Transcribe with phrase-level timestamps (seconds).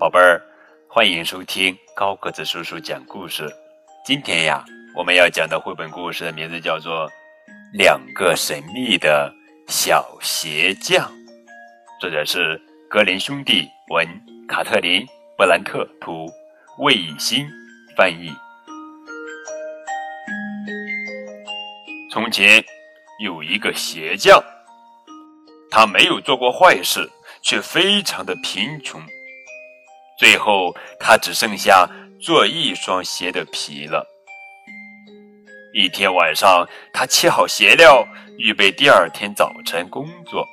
[0.00, 0.42] 宝贝儿，
[0.88, 3.46] 欢迎收听高个子叔叔讲故事。
[4.02, 4.64] 今天呀，
[4.96, 7.06] 我们要讲的绘本故事的名字叫做
[7.74, 9.30] 《两个神秘的
[9.68, 11.06] 小鞋匠》，
[12.00, 12.58] 作者是
[12.88, 14.08] 格林兄弟文，
[14.48, 15.02] 卡特琳·
[15.36, 16.26] 布兰特图，
[16.78, 17.46] 魏以新
[17.94, 18.32] 翻译。
[22.10, 22.64] 从前
[23.22, 24.42] 有一个鞋匠，
[25.70, 27.06] 他没有做过坏事，
[27.42, 28.98] 却非常的贫穷。
[30.20, 31.88] 最后，他只剩下
[32.20, 34.06] 做一双鞋的皮了。
[35.72, 38.06] 一天晚上，他切好鞋料，
[38.36, 40.46] 预备第二天早晨工作。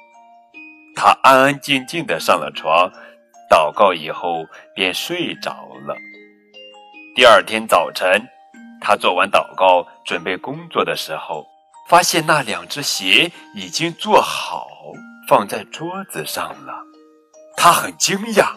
[0.95, 2.89] 他安安静静的上了床，
[3.51, 5.51] 祷告以后便睡着
[5.85, 5.93] 了。
[7.13, 8.25] 第二天早晨，
[8.79, 11.45] 他做完祷告，准备工作的时候，
[11.89, 14.65] 发现那两只鞋已经做好，
[15.27, 16.73] 放在桌子上了。
[17.57, 18.53] 他很惊讶。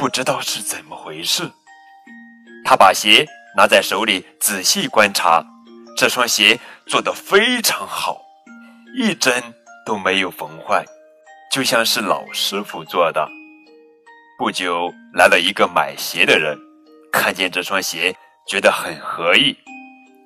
[0.00, 1.50] 不知道是怎么回事，
[2.64, 5.44] 他把鞋拿在手里仔细观察，
[5.94, 8.18] 这双鞋做得非常好，
[8.96, 9.42] 一针
[9.84, 10.82] 都没有缝坏，
[11.52, 13.28] 就像是老师傅做的。
[14.38, 16.58] 不久来了一个买鞋的人，
[17.12, 18.16] 看见这双鞋
[18.48, 19.54] 觉得很合意，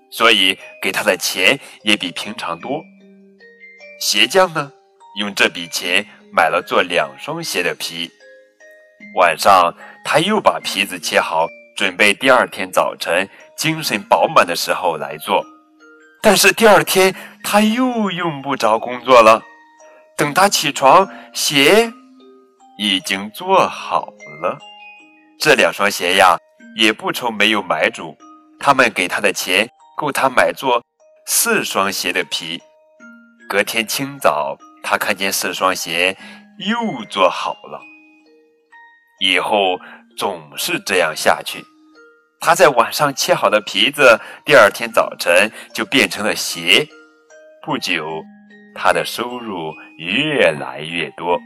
[0.09, 2.81] 所以给他的钱也比平常多。
[3.99, 4.71] 鞋匠呢，
[5.19, 8.09] 用这笔钱买了做两双鞋的皮。
[9.17, 15.45] 晚上，他又把皮子切好，准备第二天早晨精神饱满的时候来做。
[16.23, 19.43] 但是第二天他又用不着工作了。
[20.17, 21.93] 等他起床，鞋
[22.79, 24.59] 已经做好了。
[25.39, 26.37] 这两双鞋呀，
[26.77, 28.17] 也不愁没有买主。
[28.59, 30.83] 他们给他的钱够他买做
[31.27, 32.63] 四双鞋的皮。
[33.49, 36.17] 隔天清早，他看见四双鞋
[36.59, 37.81] 又做好了。
[39.21, 39.79] 以后
[40.17, 41.65] 总是这样下去。
[42.41, 46.87] 他在晚上切好的皮子，第二天早晨就变成了鞋。
[47.65, 48.23] 不久，
[48.75, 51.41] 他的收入越来越多。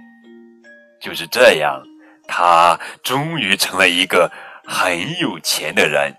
[1.00, 1.80] 就是这样，
[2.26, 4.28] 他终于成了一个
[4.66, 6.12] 很有钱的人。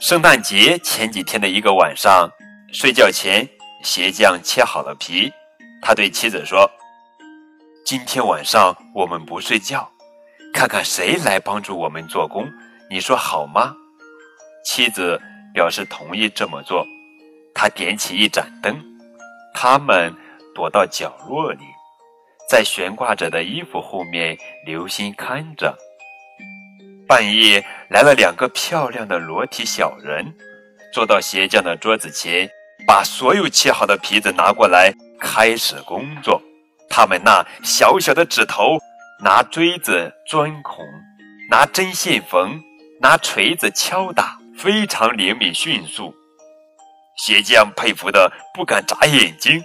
[0.00, 2.28] 圣诞节前几天的一个晚上，
[2.72, 3.48] 睡觉前，
[3.84, 5.32] 鞋匠切好了皮。
[5.80, 6.68] 他对妻子说
[7.86, 9.88] ：“今天晚上我们不睡觉。”
[10.54, 12.48] 看看谁来帮助我们做工，
[12.88, 13.74] 你说好吗？
[14.64, 15.20] 妻子
[15.52, 16.86] 表示同意这么做。
[17.52, 18.80] 他点起一盏灯，
[19.52, 20.14] 他们
[20.54, 21.64] 躲到角落里，
[22.48, 25.76] 在悬挂着的衣服后面留心看着。
[27.06, 30.32] 半夜来了两个漂亮的裸体小人，
[30.92, 32.48] 坐到鞋匠的桌子前，
[32.86, 36.40] 把所有切好的皮子拿过来，开始工作。
[36.88, 38.78] 他们那小小的指头。
[39.20, 40.84] 拿锥子钻孔，
[41.50, 42.60] 拿针线缝，
[43.00, 46.14] 拿锤子敲打，非常灵敏迅速。
[47.16, 49.62] 鞋匠佩服的不敢眨眼睛。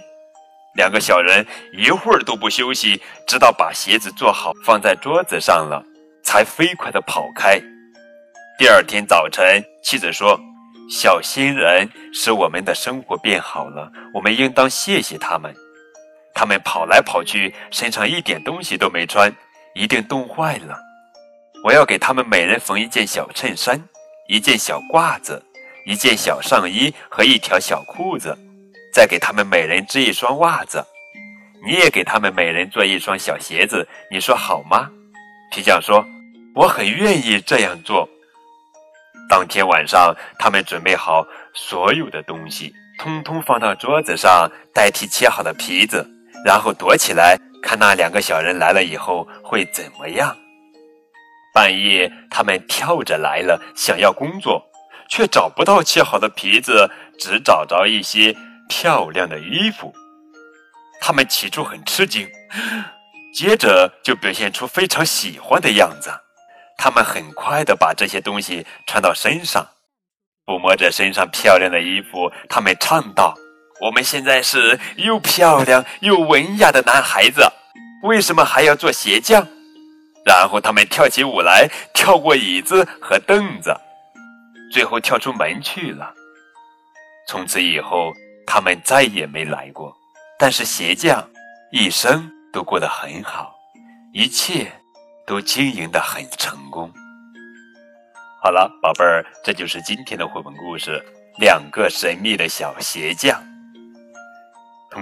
[0.76, 1.44] 两个小人
[1.76, 5.84] 一会儿都不休息，直到把鞋子做好放在桌子上了，
[6.22, 7.60] 才飞快的跑开。
[8.56, 10.38] 第二天早晨，妻子说
[10.88, 15.52] ：“小新人使我们的生活变好了，我们应当谢谢他们。”
[16.40, 19.30] 他们跑来跑去，身上一点东西都没穿，
[19.74, 20.74] 一定冻坏了。
[21.62, 23.78] 我要给他们每人缝一件小衬衫、
[24.26, 25.44] 一件小褂子、
[25.84, 28.34] 一件小上衣和一条小裤子，
[28.90, 30.82] 再给他们每人织一双袜子。
[31.62, 34.88] 你也给他们每人做一双小鞋子，你说好吗？
[35.52, 36.02] 皮匠说
[36.56, 38.08] ：“我很愿意这样做。”
[39.28, 46.16] 当天晚上，他们准备好所有的东西，通通放到桌子上，代替切好的皮子。
[46.44, 50.36] 然后躲起来，看那两个小人来了以后会怎么样。
[51.52, 54.62] 半夜，他们跳着来了，想要工作，
[55.08, 58.34] 却找不到切好的皮子，只找着一些
[58.68, 59.92] 漂亮的衣服。
[61.00, 62.28] 他们起初很吃惊，
[63.34, 66.10] 接着就表现出非常喜欢的样子。
[66.78, 69.66] 他们很快的把这些东西穿到身上，
[70.46, 73.34] 抚摸着身上漂亮的衣服，他们唱道。
[73.80, 77.42] 我们现在是又漂亮又文雅的男孩子，
[78.02, 79.46] 为什么还要做鞋匠？
[80.26, 83.74] 然后他们跳起舞来，跳过椅子和凳子，
[84.70, 86.12] 最后跳出门去了。
[87.26, 88.12] 从此以后，
[88.46, 89.96] 他们再也没来过。
[90.38, 91.26] 但是鞋匠
[91.72, 93.54] 一生都过得很好，
[94.12, 94.70] 一切
[95.26, 96.92] 都经营得很成功。
[98.42, 101.02] 好了，宝贝儿，这就是今天的绘本故事
[101.40, 103.42] 《两个神秘的小鞋匠》。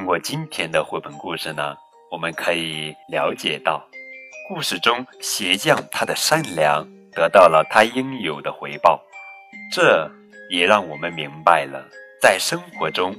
[0.08, 1.76] 通过今天的绘本故事呢，
[2.10, 3.86] 我们可以了解到，
[4.48, 6.82] 故事中鞋匠他的善良
[7.12, 8.98] 得到了他应有的回报，
[9.70, 10.10] 这
[10.48, 11.86] 也让我们明白了，
[12.22, 13.14] 在生活中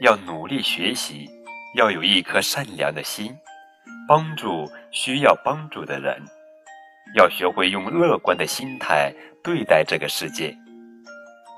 [0.00, 1.30] 要努力学习，
[1.76, 3.32] 要有一颗善良的心，
[4.08, 6.20] 帮助需要帮助的人，
[7.16, 9.14] 要学会用乐观的心态
[9.44, 10.52] 对待这个世界。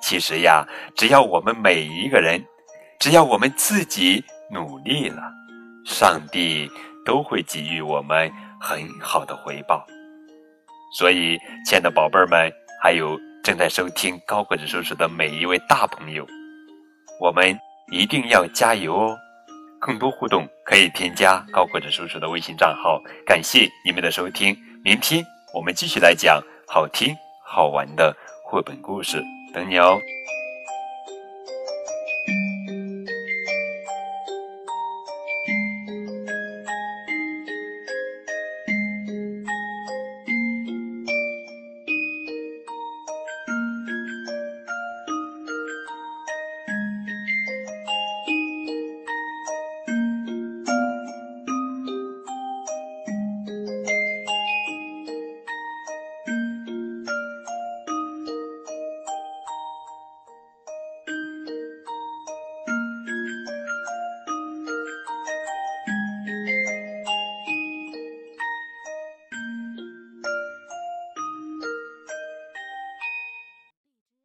[0.03, 0.63] 其实呀，
[0.95, 2.45] 只要我们每一个人，
[3.01, 4.23] 只要我们自己
[4.55, 5.21] 努力了，
[5.85, 6.71] 上帝
[7.05, 8.31] 都会给予我们
[8.61, 9.85] 很好的回报。
[10.97, 11.37] 所以，
[11.67, 16.25] 亲爱的宝贝儿们，还有正在收听高个子叔叔的每一位大朋友，
[17.21, 17.59] 我们
[17.91, 19.19] 一定要加油哦！
[19.81, 23.03] 更多互动可以添加高个子叔叔的微信账号。
[23.27, 25.23] 感谢你们的收听，明天
[25.53, 27.13] 我们继续来讲好听
[27.45, 28.17] 好玩的
[28.47, 29.21] 绘本故事。
[29.53, 30.01] 等你哦。